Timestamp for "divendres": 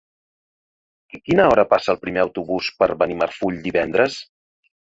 3.69-4.21